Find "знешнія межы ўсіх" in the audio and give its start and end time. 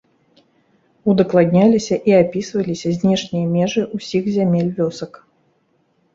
2.97-4.23